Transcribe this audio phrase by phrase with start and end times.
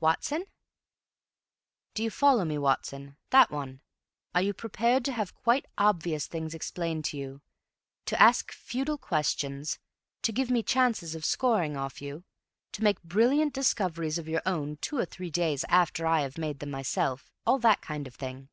[0.00, 0.46] "Watson?"
[1.94, 3.80] "Do you follow me Watson; that one.
[4.34, 7.42] Are you prepared to have quite obvious things explained to you,
[8.06, 9.78] to ask futile questions,
[10.22, 12.24] to give me chances of scoring off you,
[12.72, 16.58] to make brilliant discoveries of your own two or three days after I have made
[16.58, 18.48] them myself—all that kind of thing?